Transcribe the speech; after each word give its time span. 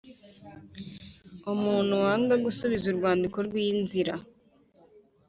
Umuntu 1.53 1.93
wanga 2.03 2.35
gusubiza 2.45 2.85
urwandiko 2.87 3.37
rw 3.47 3.55
inzira 3.67 4.13